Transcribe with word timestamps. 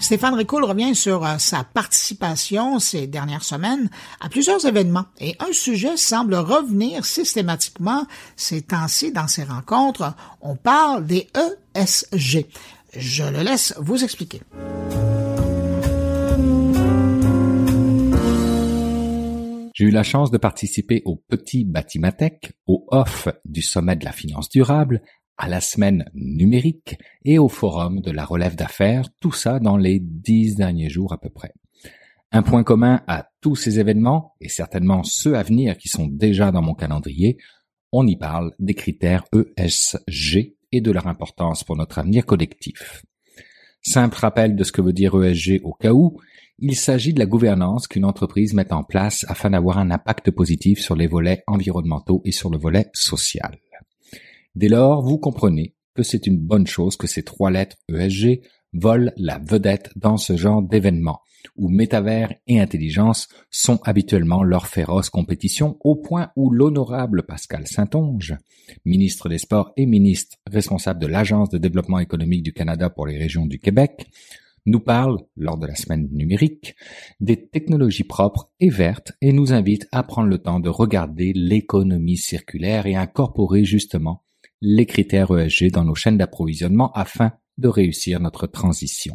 Stéphane 0.00 0.34
Ricoul 0.34 0.64
revient 0.64 0.94
sur 0.94 1.24
euh, 1.24 1.38
sa 1.38 1.64
participation 1.64 2.78
ces 2.78 3.06
dernières 3.06 3.42
semaines 3.42 3.90
à 4.20 4.28
plusieurs 4.28 4.64
événements 4.64 5.06
et 5.20 5.36
un 5.40 5.52
sujet 5.52 5.96
semble 5.96 6.34
revenir 6.36 7.04
systématiquement 7.04 8.06
ces 8.36 8.62
temps-ci 8.62 9.12
dans 9.12 9.26
ces 9.26 9.44
rencontres. 9.44 10.14
On 10.40 10.56
parle 10.56 11.04
des 11.06 11.28
ESG. 11.74 12.46
Je 12.96 13.24
le 13.24 13.42
laisse 13.42 13.74
vous 13.78 14.02
expliquer. 14.02 14.40
J'ai 19.78 19.84
eu 19.84 19.90
la 19.90 20.02
chance 20.02 20.32
de 20.32 20.38
participer 20.38 21.02
au 21.04 21.14
petit 21.14 21.64
Batimatech, 21.64 22.50
au 22.66 22.84
off 22.90 23.28
du 23.44 23.62
sommet 23.62 23.94
de 23.94 24.04
la 24.04 24.10
finance 24.10 24.48
durable, 24.48 25.02
à 25.38 25.48
la 25.48 25.60
semaine 25.60 26.04
numérique 26.14 26.98
et 27.24 27.38
au 27.38 27.48
forum 27.48 28.00
de 28.00 28.10
la 28.10 28.24
relève 28.24 28.56
d'affaires, 28.56 29.08
tout 29.20 29.32
ça 29.32 29.60
dans 29.60 29.76
les 29.76 30.00
dix 30.00 30.56
derniers 30.56 30.90
jours 30.90 31.12
à 31.12 31.18
peu 31.18 31.30
près. 31.30 31.52
Un 32.32 32.42
point 32.42 32.64
commun 32.64 33.02
à 33.06 33.30
tous 33.40 33.56
ces 33.56 33.80
événements, 33.80 34.34
et 34.40 34.48
certainement 34.48 35.02
ceux 35.04 35.36
à 35.36 35.42
venir 35.42 35.78
qui 35.78 35.88
sont 35.88 36.06
déjà 36.06 36.50
dans 36.50 36.60
mon 36.60 36.74
calendrier, 36.74 37.38
on 37.92 38.06
y 38.06 38.16
parle 38.16 38.52
des 38.58 38.74
critères 38.74 39.24
ESG 39.32 40.56
et 40.72 40.80
de 40.82 40.90
leur 40.90 41.06
importance 41.06 41.64
pour 41.64 41.76
notre 41.76 41.98
avenir 41.98 42.26
collectif. 42.26 43.02
Simple 43.80 44.18
rappel 44.18 44.56
de 44.56 44.64
ce 44.64 44.72
que 44.72 44.82
veut 44.82 44.92
dire 44.92 45.14
ESG 45.14 45.60
au 45.62 45.72
cas 45.72 45.92
où, 45.92 46.18
il 46.58 46.74
s'agit 46.74 47.14
de 47.14 47.20
la 47.20 47.26
gouvernance 47.26 47.86
qu'une 47.86 48.04
entreprise 48.04 48.52
met 48.52 48.72
en 48.72 48.82
place 48.82 49.24
afin 49.28 49.50
d'avoir 49.50 49.78
un 49.78 49.92
impact 49.92 50.32
positif 50.32 50.80
sur 50.80 50.96
les 50.96 51.06
volets 51.06 51.44
environnementaux 51.46 52.20
et 52.24 52.32
sur 52.32 52.50
le 52.50 52.58
volet 52.58 52.90
social. 52.92 53.56
Dès 54.58 54.68
lors, 54.68 55.02
vous 55.02 55.18
comprenez 55.18 55.76
que 55.94 56.02
c'est 56.02 56.26
une 56.26 56.40
bonne 56.40 56.66
chose 56.66 56.96
que 56.96 57.06
ces 57.06 57.22
trois 57.22 57.52
lettres 57.52 57.76
ESG 57.88 58.40
volent 58.72 59.12
la 59.16 59.38
vedette 59.38 59.92
dans 59.94 60.16
ce 60.16 60.36
genre 60.36 60.62
d'événement, 60.62 61.20
où 61.54 61.68
métavers 61.68 62.34
et 62.48 62.58
intelligence 62.58 63.28
sont 63.52 63.78
habituellement 63.84 64.42
leur 64.42 64.66
féroce 64.66 65.10
compétition 65.10 65.76
au 65.78 65.94
point 65.94 66.32
où 66.34 66.50
l'honorable 66.50 67.22
Pascal 67.22 67.68
Saint-Onge, 67.68 68.36
ministre 68.84 69.28
des 69.28 69.38
Sports 69.38 69.72
et 69.76 69.86
ministre 69.86 70.38
responsable 70.50 70.98
de 70.98 71.06
l'Agence 71.06 71.50
de 71.50 71.58
développement 71.58 72.00
économique 72.00 72.42
du 72.42 72.52
Canada 72.52 72.90
pour 72.90 73.06
les 73.06 73.16
régions 73.16 73.46
du 73.46 73.60
Québec, 73.60 74.10
nous 74.66 74.80
parle, 74.80 75.18
lors 75.36 75.56
de 75.56 75.68
la 75.68 75.76
semaine 75.76 76.08
numérique, 76.10 76.74
des 77.20 77.46
technologies 77.46 78.02
propres 78.02 78.50
et 78.58 78.70
vertes 78.70 79.12
et 79.20 79.32
nous 79.32 79.52
invite 79.52 79.86
à 79.92 80.02
prendre 80.02 80.28
le 80.28 80.38
temps 80.38 80.58
de 80.58 80.68
regarder 80.68 81.32
l'économie 81.32 82.16
circulaire 82.16 82.86
et 82.86 82.96
incorporer 82.96 83.64
justement 83.64 84.24
les 84.60 84.86
critères 84.86 85.36
ESG 85.36 85.70
dans 85.70 85.84
nos 85.84 85.94
chaînes 85.94 86.18
d'approvisionnement 86.18 86.92
afin 86.92 87.32
de 87.58 87.68
réussir 87.68 88.20
notre 88.20 88.46
transition. 88.46 89.14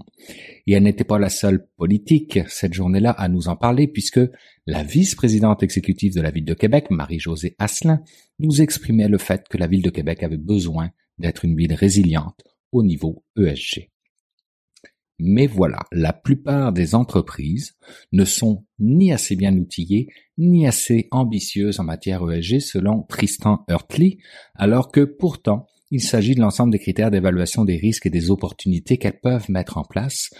Et 0.68 0.74
elle 0.74 0.84
n'était 0.84 1.06
pas 1.06 1.18
la 1.18 1.30
seule 1.30 1.68
politique 1.78 2.40
cette 2.48 2.74
journée-là 2.74 3.12
à 3.12 3.30
nous 3.30 3.48
en 3.48 3.56
parler 3.56 3.88
puisque 3.88 4.20
la 4.66 4.84
vice-présidente 4.84 5.64
exécutive 5.64 6.14
de 6.14 6.22
la 6.22 6.32
ville 6.32 6.46
de 6.46 6.54
Québec, 6.54 6.88
Marie-Josée 6.90 7.56
Asselin, 7.58 8.02
nous 8.40 8.62
exprimait 8.62 9.08
le 9.08 9.18
fait 9.18 9.48
que 9.48 9.58
la 9.58 9.68
ville 9.68 9.82
de 9.82 9.90
Québec 9.90 10.24
avait 10.24 10.38
besoin 10.38 10.92
d'être 11.18 11.46
une 11.46 11.56
ville 11.56 11.74
résiliente 11.74 12.44
au 12.72 12.84
niveau 12.84 13.24
ESG. 13.38 13.93
Mais 15.20 15.48
voilà, 15.48 15.80
la 15.92 16.12
plupart 16.12 16.74
des 16.74 16.96
entreprises 16.96 17.76
ne 18.12 18.26
sont 18.26 18.66
ni 18.80 19.14
assez 19.14 19.36
bien 19.36 19.56
outillées, 19.56 20.08
ni 20.38 20.68
assez 20.68 21.08
ambitieuses 21.12 21.80
en 21.80 21.84
matière 21.84 22.22
ESG 22.30 22.60
selon 22.60 23.04
Tristan 23.04 23.64
Hurtley, 23.70 24.18
alors 24.56 24.92
que 24.92 25.02
pourtant, 25.02 25.68
il 25.92 26.02
s'agit 26.02 26.34
de 26.34 26.42
l'ensemble 26.42 26.72
des 26.72 26.80
critères 26.80 27.12
d'évaluation 27.12 27.66
des 27.66 27.78
risques 27.78 28.08
et 28.08 28.10
des 28.10 28.32
opportunités 28.32 28.98
qu'elles 28.98 29.20
peuvent 29.22 29.50
mettre 29.50 29.78
en 29.78 29.84
place. 29.84 30.32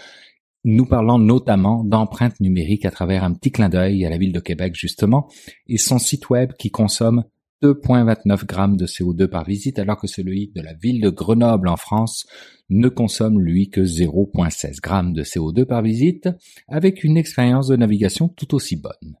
Nous 0.64 0.86
parlons 0.86 1.18
notamment 1.18 1.84
d'empreintes 1.84 2.40
numériques 2.40 2.86
à 2.86 2.90
travers 2.90 3.22
un 3.22 3.34
petit 3.34 3.52
clin 3.52 3.68
d'œil 3.68 4.04
à 4.04 4.10
la 4.10 4.18
ville 4.18 4.32
de 4.32 4.40
Québec 4.40 4.74
justement, 4.74 5.28
et 5.68 5.78
son 5.78 5.98
site 5.98 6.30
web 6.30 6.52
qui 6.58 6.70
consomme 6.70 7.24
2,29 7.64 8.44
grammes 8.44 8.76
de 8.76 8.86
CO2 8.86 9.26
par 9.26 9.44
visite, 9.44 9.78
alors 9.78 9.98
que 9.98 10.06
celui 10.06 10.52
de 10.54 10.60
la 10.60 10.74
ville 10.74 11.00
de 11.00 11.08
Grenoble 11.08 11.68
en 11.68 11.76
France 11.76 12.26
ne 12.68 12.88
consomme 12.88 13.40
lui 13.40 13.70
que 13.70 13.80
0,16 13.80 14.82
grammes 14.82 15.14
de 15.14 15.22
CO2 15.22 15.64
par 15.64 15.80
visite, 15.80 16.28
avec 16.68 17.04
une 17.04 17.16
expérience 17.16 17.68
de 17.68 17.76
navigation 17.76 18.28
tout 18.28 18.54
aussi 18.54 18.76
bonne. 18.76 19.16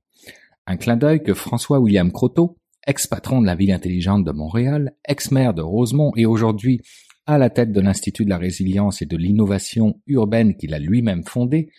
Un 0.66 0.76
clin 0.76 0.96
d'œil 0.96 1.22
que 1.22 1.32
François 1.32 1.80
William 1.80 2.12
Croteau, 2.12 2.58
ex-patron 2.86 3.40
de 3.40 3.46
la 3.46 3.54
ville 3.54 3.72
intelligente 3.72 4.24
de 4.24 4.32
Montréal, 4.32 4.92
ex-maire 5.08 5.54
de 5.54 5.62
Rosemont 5.62 6.12
et 6.14 6.26
aujourd'hui 6.26 6.82
à 7.26 7.38
la 7.38 7.48
tête 7.48 7.72
de 7.72 7.80
l'Institut 7.80 8.26
de 8.26 8.30
la 8.30 8.36
résilience 8.36 9.00
et 9.00 9.06
de 9.06 9.16
l'innovation 9.16 10.02
urbaine 10.06 10.54
qu'il 10.56 10.74
a 10.74 10.78
lui-même 10.78 11.24
fondé, 11.24 11.70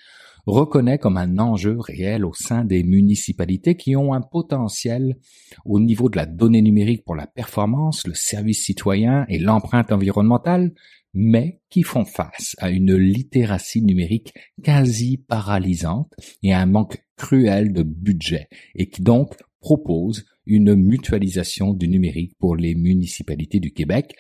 reconnaît 0.46 0.98
comme 0.98 1.18
un 1.18 1.40
enjeu 1.40 1.78
réel 1.80 2.26
au 2.26 2.34
sein 2.34 2.64
des 2.64 2.84
municipalités 2.84 3.76
qui 3.76 3.96
ont 3.96 4.14
un 4.14 4.22
potentiel 4.22 5.18
au 5.66 5.80
niveau 5.80 6.10
de 6.10 6.18
la 6.18 6.26
donnée 6.26 6.62
numérique 6.62 7.04
pour 7.04 7.16
la 7.16 7.28
performance, 7.28 8.06
le 8.06 8.14
service 8.14 8.64
citoyen 8.64 9.26
et 9.28 9.40
l'empreinte 9.40 9.92
environnementale, 9.92 10.74
mais 11.14 11.62
qui 11.70 11.84
font 11.84 12.06
face 12.06 12.56
à 12.60 12.70
une 12.70 12.96
littératie 12.96 13.82
numérique 13.82 14.34
quasi 14.62 15.18
paralysante 15.18 16.14
et 16.44 16.54
à 16.54 16.60
un 16.60 16.66
manque 16.66 17.02
cruel 17.16 17.72
de 17.72 17.84
budget 17.84 18.50
et 18.76 18.90
qui 18.90 19.02
donc 19.02 19.36
proposent 19.62 20.26
une 20.46 20.76
mutualisation 20.76 21.74
du 21.74 21.88
numérique 21.88 22.36
pour 22.38 22.56
les 22.56 22.76
municipalités 22.76 23.60
du 23.60 23.72
Québec, 23.72 24.16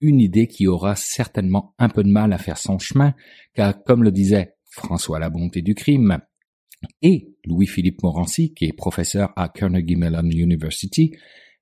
une 0.00 0.20
idée 0.20 0.46
qui 0.46 0.66
aura 0.66 0.96
certainement 0.96 1.74
un 1.78 1.88
peu 1.88 2.02
de 2.02 2.08
mal 2.08 2.32
à 2.32 2.38
faire 2.38 2.58
son 2.58 2.78
chemin, 2.78 3.14
car 3.54 3.82
comme 3.84 4.02
le 4.02 4.10
disait 4.10 4.54
François 4.78 5.18
Labonté 5.18 5.62
du 5.62 5.74
crime, 5.74 6.18
et 7.02 7.34
Louis-Philippe 7.44 8.02
Morancy, 8.02 8.54
qui 8.54 8.66
est 8.66 8.72
professeur 8.72 9.32
à 9.36 9.48
Carnegie 9.48 9.96
Mellon 9.96 10.30
University, 10.30 11.16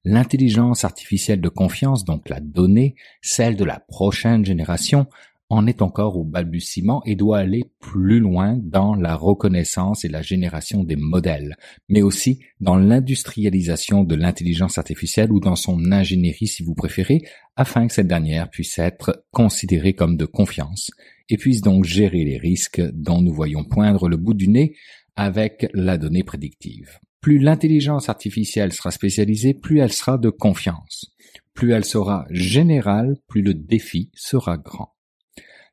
l'intelligence 0.04 0.84
artificielle 0.84 1.40
de 1.40 1.48
confiance, 1.48 2.04
donc 2.04 2.28
la 2.28 2.40
donnée, 2.40 2.94
celle 3.22 3.56
de 3.56 3.64
la 3.64 3.80
prochaine 3.80 4.44
génération, 4.44 5.06
en 5.48 5.66
est 5.66 5.80
encore 5.80 6.16
au 6.16 6.24
balbutiement 6.24 7.02
et 7.04 7.14
doit 7.14 7.38
aller 7.38 7.70
plus 7.80 8.18
loin 8.18 8.58
dans 8.60 8.94
la 8.94 9.14
reconnaissance 9.14 10.04
et 10.04 10.08
la 10.08 10.22
génération 10.22 10.82
des 10.82 10.96
modèles, 10.96 11.56
mais 11.88 12.02
aussi 12.02 12.40
dans 12.60 12.76
l'industrialisation 12.76 14.02
de 14.02 14.16
l'intelligence 14.16 14.76
artificielle 14.76 15.30
ou 15.30 15.38
dans 15.38 15.54
son 15.54 15.92
ingénierie 15.92 16.48
si 16.48 16.64
vous 16.64 16.74
préférez, 16.74 17.22
afin 17.54 17.86
que 17.86 17.92
cette 17.92 18.08
dernière 18.08 18.50
puisse 18.50 18.76
être 18.78 19.24
considérée 19.30 19.92
comme 19.92 20.16
de 20.16 20.24
confiance 20.24 20.90
et 21.28 21.36
puisse 21.36 21.60
donc 21.60 21.84
gérer 21.84 22.24
les 22.24 22.38
risques 22.38 22.80
dont 22.92 23.20
nous 23.20 23.32
voyons 23.32 23.64
poindre 23.64 24.08
le 24.08 24.16
bout 24.16 24.34
du 24.34 24.48
nez 24.48 24.76
avec 25.16 25.68
la 25.74 25.98
donnée 25.98 26.22
prédictive. 26.22 26.98
Plus 27.20 27.38
l'intelligence 27.38 28.08
artificielle 28.08 28.72
sera 28.72 28.90
spécialisée, 28.90 29.54
plus 29.54 29.80
elle 29.80 29.92
sera 29.92 30.18
de 30.18 30.30
confiance. 30.30 31.06
Plus 31.54 31.72
elle 31.72 31.84
sera 31.84 32.26
générale, 32.30 33.16
plus 33.26 33.42
le 33.42 33.54
défi 33.54 34.10
sera 34.14 34.58
grand. 34.58 34.94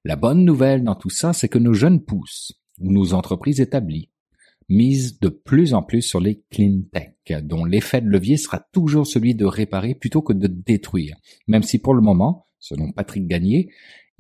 La 0.04 0.16
bonne 0.16 0.44
nouvelle 0.44 0.84
dans 0.84 0.96
tout 0.96 1.10
ça, 1.10 1.34
c'est 1.34 1.50
que 1.50 1.60
nos 1.60 1.74
jeunes 1.74 2.04
pousses, 2.04 2.54
ou 2.80 2.92
nos 2.92 3.14
entreprises 3.14 3.62
établies, 3.62 4.10
misent 4.70 5.20
de 5.20 5.30
plus 5.30 5.74
en 5.74 5.84
plus 5.84 6.02
sur 6.02 6.20
les 6.20 6.42
clean 6.50 6.82
tech, 6.92 7.44
dont 7.44 7.66
l'effet 7.66 8.02
de 8.02 8.10
levier 8.10 8.38
sera 8.38 8.60
toujours 8.72 9.06
celui 9.06 9.36
de 9.36 9.46
réparer 9.46 9.94
plutôt 9.94 10.22
que 10.22 10.34
de 10.34 10.48
détruire, 10.48 11.18
même 11.48 11.64
si 11.64 11.80
pour 11.80 11.94
le 11.94 12.02
moment, 12.02 12.48
selon 12.60 12.92
Patrick 12.92 13.28
Gagné, 13.28 13.70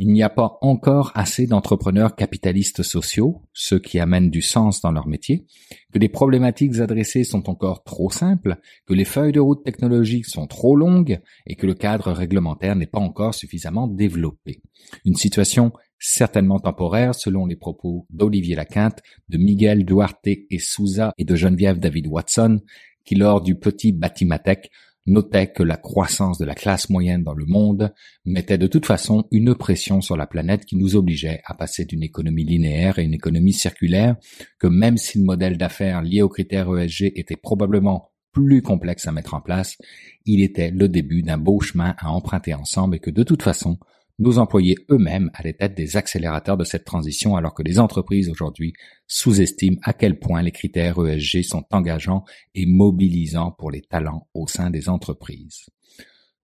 il 0.03 0.11
n'y 0.11 0.21
a 0.21 0.29
pas 0.29 0.57
encore 0.59 1.13
assez 1.15 1.47
d'entrepreneurs 1.47 2.17
capitalistes 2.17 2.83
sociaux, 2.83 3.41
ceux 3.53 3.79
qui 3.79 3.99
amènent 3.99 4.29
du 4.29 4.41
sens 4.41 4.81
dans 4.81 4.91
leur 4.91 5.07
métier, 5.07 5.45
que 5.93 5.97
les 5.97 6.09
problématiques 6.09 6.79
adressées 6.79 7.23
sont 7.23 7.49
encore 7.49 7.85
trop 7.85 8.09
simples, 8.09 8.57
que 8.85 8.93
les 8.93 9.05
feuilles 9.05 9.31
de 9.31 9.39
route 9.39 9.63
technologiques 9.63 10.25
sont 10.25 10.45
trop 10.45 10.75
longues 10.75 11.21
et 11.47 11.55
que 11.55 11.65
le 11.65 11.73
cadre 11.73 12.11
réglementaire 12.11 12.75
n'est 12.75 12.85
pas 12.85 12.99
encore 12.99 13.33
suffisamment 13.33 13.87
développé. 13.87 14.61
Une 15.05 15.15
situation 15.15 15.71
certainement 15.99 16.59
temporaire 16.59 17.15
selon 17.15 17.45
les 17.45 17.55
propos 17.55 18.05
d'Olivier 18.09 18.55
Laquinte, 18.55 18.99
de 19.29 19.37
Miguel 19.37 19.85
Duarte 19.85 20.27
et 20.27 20.59
Souza 20.59 21.13
et 21.17 21.23
de 21.23 21.35
Geneviève 21.37 21.79
David 21.79 22.07
Watson, 22.07 22.59
qui 23.05 23.15
lors 23.15 23.39
du 23.39 23.55
petit 23.55 23.93
Batimatech 23.93 24.69
notait 25.05 25.51
que 25.51 25.63
la 25.63 25.77
croissance 25.77 26.37
de 26.37 26.45
la 26.45 26.55
classe 26.55 26.89
moyenne 26.89 27.23
dans 27.23 27.33
le 27.33 27.45
monde 27.45 27.93
mettait 28.25 28.57
de 28.57 28.67
toute 28.67 28.85
façon 28.85 29.27
une 29.31 29.55
pression 29.55 30.01
sur 30.01 30.15
la 30.15 30.27
planète 30.27 30.65
qui 30.65 30.75
nous 30.75 30.95
obligeait 30.95 31.41
à 31.45 31.53
passer 31.53 31.85
d'une 31.85 32.03
économie 32.03 32.45
linéaire 32.45 32.99
à 32.99 33.01
une 33.01 33.13
économie 33.13 33.53
circulaire, 33.53 34.15
que 34.59 34.67
même 34.67 34.97
si 34.97 35.19
le 35.19 35.25
modèle 35.25 35.57
d'affaires 35.57 36.01
lié 36.01 36.21
aux 36.21 36.29
critères 36.29 36.73
ESG 36.73 37.11
était 37.15 37.35
probablement 37.35 38.11
plus 38.31 38.61
complexe 38.61 39.07
à 39.07 39.11
mettre 39.11 39.35
en 39.35 39.41
place, 39.41 39.77
il 40.25 40.41
était 40.41 40.71
le 40.71 40.89
début 40.89 41.21
d'un 41.21 41.37
beau 41.37 41.59
chemin 41.59 41.95
à 41.99 42.09
emprunter 42.11 42.53
ensemble 42.53 42.95
et 42.95 42.99
que 42.99 43.11
de 43.11 43.23
toute 43.23 43.43
façon, 43.43 43.77
nos 44.19 44.37
employés 44.37 44.75
eux-mêmes 44.89 45.31
allaient 45.33 45.57
être 45.59 45.75
des 45.75 45.97
accélérateurs 45.97 46.57
de 46.57 46.63
cette 46.63 46.85
transition 46.85 47.35
alors 47.35 47.53
que 47.53 47.63
les 47.63 47.79
entreprises 47.79 48.29
aujourd'hui 48.29 48.73
sous-estiment 49.07 49.79
à 49.83 49.93
quel 49.93 50.19
point 50.19 50.41
les 50.41 50.51
critères 50.51 50.97
ESG 51.03 51.43
sont 51.43 51.65
engageants 51.71 52.23
et 52.53 52.65
mobilisants 52.65 53.51
pour 53.51 53.71
les 53.71 53.81
talents 53.81 54.27
au 54.33 54.47
sein 54.47 54.69
des 54.69 54.89
entreprises. 54.89 55.65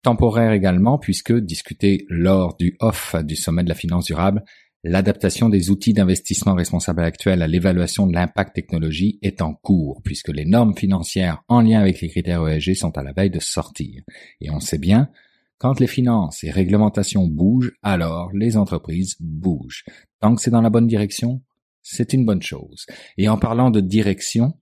Temporaire 0.01 0.54
également 0.54 0.98
puisque 0.98 1.33
discuté 1.33 2.06
lors 2.10 2.56
du 2.57 2.75
off 2.80 3.16
du 3.24 3.36
sommet 3.36 3.63
de 3.63 3.69
la 3.69 3.75
finance 3.75 4.06
durable, 4.06 4.44
L'adaptation 4.86 5.50
des 5.50 5.72
outils 5.72 5.92
d'investissement 5.92 6.54
responsable 6.54 7.04
actuels 7.04 7.42
à 7.42 7.48
l'évaluation 7.48 8.07
de 8.07 8.13
l'impact 8.13 8.56
technologie 8.56 9.19
est 9.22 9.42
en 9.42 9.54
cours, 9.54 10.01
puisque 10.06 10.30
les 10.30 10.45
normes 10.45 10.74
financières 10.74 11.44
en 11.50 11.60
lien 11.60 11.81
avec 11.81 12.00
les 12.00 12.07
critères 12.07 12.48
ESG 12.48 12.75
sont 12.75 12.98
à 12.98 13.04
la 13.04 13.12
veille 13.12 13.30
de 13.30 13.42
sortir. 13.42 14.01
Et 14.39 14.50
on 14.50 14.62
sait 14.62 14.77
bien, 14.77 15.10
quand 15.60 15.80
les 15.80 15.88
finances 15.88 16.44
et 16.44 16.50
réglementations 16.50 17.28
bougent, 17.28 17.74
alors 17.84 18.32
les 18.34 18.58
entreprises 18.58 19.16
bougent. 19.20 19.84
Tant 20.22 20.34
que 20.34 20.42
c'est 20.42 20.52
dans 20.52 20.62
la 20.62 20.70
bonne 20.70 20.88
direction, 20.88 21.42
c'est 21.84 22.14
une 22.14 22.26
bonne 22.26 22.42
chose. 22.42 22.86
Et 23.18 23.30
en 23.30 23.38
parlant 23.38 23.70
de 23.70 23.82
direction, 23.82 24.54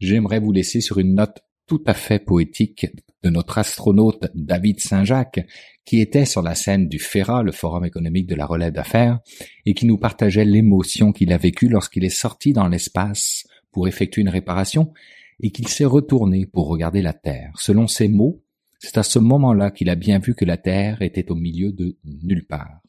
j'aimerais 0.00 0.38
vous 0.38 0.52
laisser 0.52 0.80
sur 0.80 0.98
une 0.98 1.14
note 1.14 1.40
tout 1.66 1.82
à 1.86 1.92
fait 1.92 2.18
poétique 2.18 2.86
de 3.22 3.30
notre 3.30 3.58
astronaute 3.58 4.26
David 4.34 4.80
Saint-Jacques, 4.80 5.44
qui 5.84 6.00
était 6.00 6.24
sur 6.24 6.40
la 6.40 6.54
scène 6.54 6.88
du 6.88 6.98
FERA, 6.98 7.42
le 7.42 7.52
Forum 7.52 7.84
économique 7.84 8.26
de 8.26 8.36
la 8.36 8.46
relève 8.46 8.72
d'affaires, 8.72 9.18
et 9.66 9.74
qui 9.74 9.86
nous 9.86 9.98
partageait 9.98 10.44
l'émotion 10.44 11.12
qu'il 11.12 11.32
a 11.32 11.36
vécue 11.36 11.68
lorsqu'il 11.68 12.04
est 12.04 12.10
sorti 12.10 12.52
dans 12.52 12.68
l'espace 12.68 13.44
pour 13.72 13.88
effectuer 13.88 14.22
une 14.22 14.28
réparation 14.28 14.92
et 15.40 15.50
qu'il 15.50 15.68
s'est 15.68 15.84
retourné 15.84 16.46
pour 16.46 16.68
regarder 16.68 17.02
la 17.02 17.12
Terre. 17.12 17.52
Selon 17.56 17.86
ses 17.86 18.08
mots, 18.08 18.42
c'est 18.78 18.98
à 18.98 19.02
ce 19.02 19.18
moment-là 19.18 19.70
qu'il 19.70 19.90
a 19.90 19.94
bien 19.94 20.18
vu 20.18 20.34
que 20.34 20.44
la 20.44 20.56
Terre 20.56 21.02
était 21.02 21.30
au 21.30 21.34
milieu 21.34 21.72
de 21.72 21.96
nulle 22.04 22.46
part. 22.46 22.80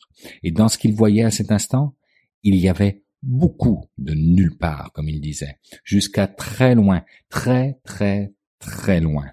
Et 0.44 0.52
dans 0.52 0.68
ce 0.68 0.78
qu'il 0.78 0.94
voyait 0.94 1.24
à 1.24 1.32
cet 1.32 1.52
instant, 1.52 1.96
il 2.44 2.56
y 2.56 2.70
avait 2.70 3.04
beaucoup 3.22 3.86
de 3.98 4.14
nulle 4.14 4.58
part, 4.58 4.92
comme 4.94 5.10
il 5.10 5.20
disait, 5.20 5.58
jusqu'à 5.84 6.28
très 6.28 6.76
loin, 6.76 7.04
très 7.30 7.80
très 7.84 8.34
très 8.60 9.00
loin. 9.02 9.26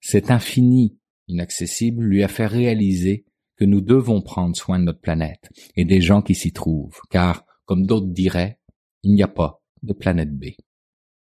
Cet 0.00 0.30
infini 0.30 0.98
inaccessible 1.28 2.04
lui 2.04 2.22
a 2.22 2.28
fait 2.28 2.46
réaliser 2.46 3.24
que 3.56 3.64
nous 3.64 3.80
devons 3.80 4.20
prendre 4.20 4.56
soin 4.56 4.78
de 4.78 4.84
notre 4.84 5.00
planète 5.00 5.48
et 5.76 5.84
des 5.84 6.00
gens 6.00 6.22
qui 6.22 6.34
s'y 6.34 6.52
trouvent, 6.52 7.00
car, 7.10 7.46
comme 7.64 7.86
d'autres 7.86 8.12
diraient, 8.12 8.58
il 9.02 9.14
n'y 9.14 9.22
a 9.22 9.28
pas 9.28 9.62
de 9.82 9.92
planète 9.92 10.36
B. 10.36 10.46